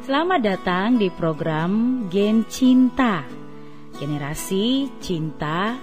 [0.00, 3.20] Selamat datang di program Gen Cinta.
[4.00, 5.76] Generasi Cinta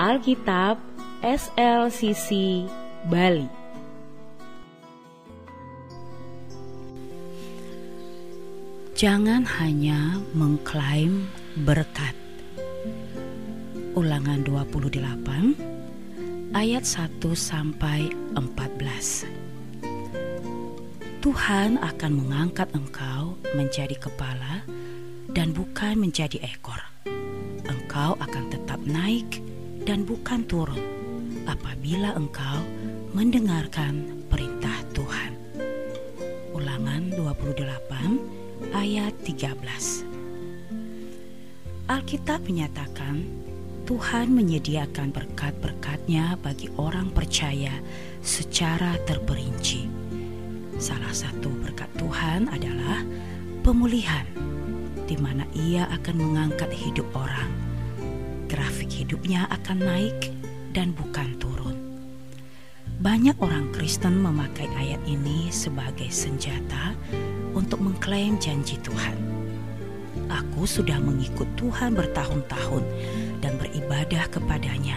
[0.00, 0.80] Alkitab
[1.20, 2.64] SLCC
[3.04, 3.44] Bali.
[8.96, 11.28] Jangan hanya mengklaim
[11.60, 12.16] berkat.
[13.92, 14.96] Ulangan 28
[16.56, 19.49] ayat 1 sampai 14
[21.20, 24.64] Tuhan akan mengangkat engkau menjadi kepala
[25.28, 26.80] dan bukan menjadi ekor.
[27.68, 29.44] Engkau akan tetap naik
[29.84, 30.80] dan bukan turun
[31.44, 32.64] apabila engkau
[33.12, 35.36] mendengarkan perintah Tuhan.
[36.56, 41.84] Ulangan 28 ayat 13.
[41.84, 43.28] Alkitab menyatakan
[43.84, 47.76] Tuhan menyediakan berkat-berkatnya bagi orang percaya
[48.24, 49.99] secara terperinci
[50.80, 53.04] Salah satu berkat Tuhan adalah
[53.60, 54.24] pemulihan,
[55.04, 57.52] di mana Ia akan mengangkat hidup orang.
[58.48, 60.32] Grafik hidupnya akan naik
[60.72, 61.76] dan bukan turun.
[62.96, 66.96] Banyak orang Kristen memakai ayat ini sebagai senjata
[67.52, 69.20] untuk mengklaim janji Tuhan.
[70.32, 72.84] Aku sudah mengikut Tuhan bertahun-tahun
[73.44, 74.96] dan beribadah kepadanya,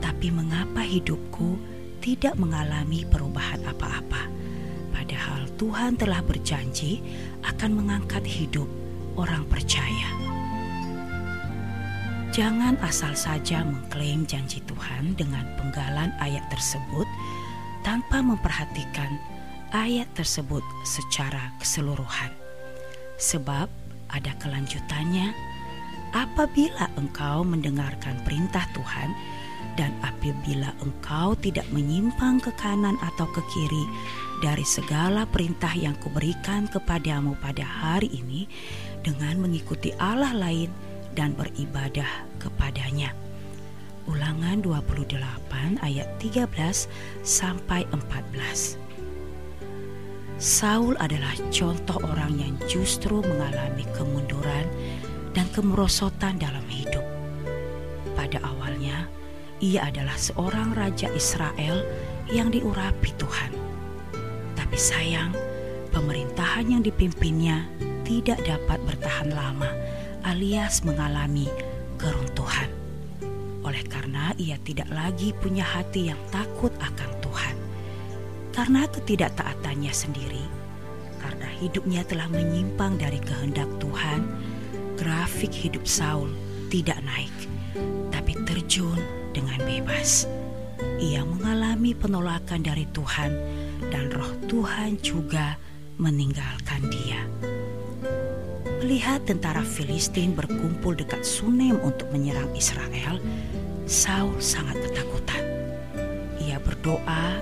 [0.00, 1.60] tapi mengapa hidupku
[2.00, 4.41] tidak mengalami perubahan apa-apa?
[5.22, 6.98] Padahal Tuhan telah berjanji
[7.46, 8.66] akan mengangkat hidup
[9.14, 10.10] orang percaya.
[12.34, 17.06] Jangan asal saja mengklaim janji Tuhan dengan penggalan ayat tersebut
[17.86, 19.14] tanpa memperhatikan
[19.70, 22.34] ayat tersebut secara keseluruhan.
[23.22, 23.70] Sebab
[24.10, 25.30] ada kelanjutannya
[26.18, 29.14] apabila engkau mendengarkan perintah Tuhan
[29.78, 33.84] dan apabila engkau tidak menyimpang ke kanan atau ke kiri
[34.42, 38.50] dari segala perintah yang kuberikan kepadamu pada hari ini
[39.06, 40.68] dengan mengikuti Allah lain
[41.14, 43.14] dan beribadah kepadanya.
[44.10, 46.50] Ulangan 28 ayat 13
[47.22, 48.82] sampai 14.
[50.42, 54.66] Saul adalah contoh orang yang justru mengalami kemunduran
[55.38, 57.06] dan kemerosotan dalam hidup.
[58.18, 59.06] Pada awalnya,
[59.62, 61.86] ia adalah seorang raja Israel
[62.28, 63.62] yang diurapi Tuhan
[64.72, 65.36] tapi sayang,
[65.92, 67.68] pemerintahan yang dipimpinnya
[68.08, 69.68] tidak dapat bertahan lama
[70.24, 71.44] alias mengalami
[72.00, 72.72] keruntuhan.
[73.68, 77.56] Oleh karena ia tidak lagi punya hati yang takut akan Tuhan.
[78.56, 80.40] Karena ketidaktaatannya sendiri,
[81.20, 84.24] karena hidupnya telah menyimpang dari kehendak Tuhan,
[84.96, 86.32] grafik hidup Saul
[86.72, 87.36] tidak naik,
[88.08, 90.28] tapi terjun dengan bebas.
[91.02, 93.32] Ia mengalami penolakan dari Tuhan
[93.90, 95.58] dan roh Tuhan juga
[95.98, 97.20] meninggalkan dia.
[98.82, 103.22] Melihat tentara Filistin berkumpul dekat Sunem untuk menyerang Israel,
[103.86, 105.44] Saul sangat ketakutan.
[106.42, 107.38] Ia berdoa,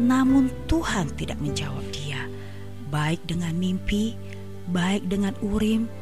[0.00, 2.24] namun Tuhan tidak menjawab dia,
[2.88, 4.16] baik dengan mimpi,
[4.72, 5.92] baik dengan urim,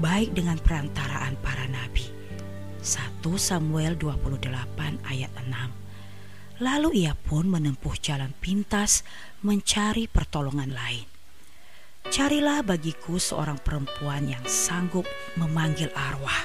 [0.00, 2.13] baik dengan perantaraan para nabi.
[2.84, 4.44] 1 Samuel 28
[5.08, 9.08] ayat 6 Lalu ia pun menempuh jalan pintas
[9.40, 11.08] mencari pertolongan lain.
[12.12, 15.08] Carilah bagiku seorang perempuan yang sanggup
[15.40, 16.44] memanggil arwah,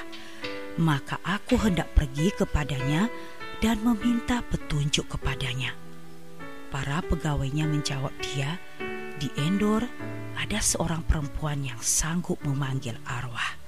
[0.80, 3.12] maka aku hendak pergi kepadanya
[3.60, 5.76] dan meminta petunjuk kepadanya.
[6.72, 8.56] Para pegawainya menjawab dia,
[9.20, 9.84] di Endor
[10.40, 13.59] ada seorang perempuan yang sanggup memanggil arwah.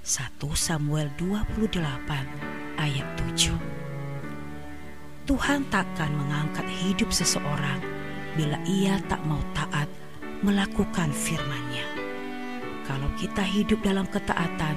[0.00, 1.76] 1 Samuel 28
[2.80, 3.52] ayat 7
[5.28, 7.84] Tuhan takkan mengangkat hidup seseorang
[8.32, 9.92] bila ia tak mau taat
[10.40, 11.84] melakukan firman-Nya.
[12.88, 14.72] Kalau kita hidup dalam ketaatan,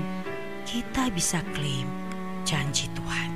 [0.67, 1.87] kita bisa klaim
[2.43, 3.31] janji Tuhan.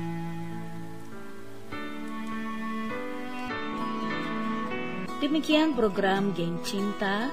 [5.24, 7.32] Demikian program Geng Cinta,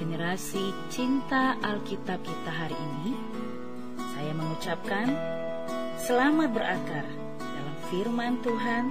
[0.00, 3.31] generasi cinta Alkitab kita hari ini.
[4.32, 5.08] Saya mengucapkan
[6.00, 7.04] selamat berakar
[7.36, 8.88] dalam firman Tuhan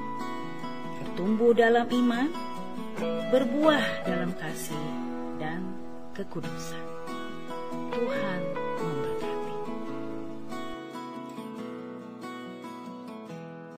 [1.02, 2.30] bertumbuh dalam iman,
[3.34, 4.86] berbuah dalam kasih
[5.42, 5.66] dan
[6.14, 6.86] kekudusan.
[7.74, 8.42] Tuhan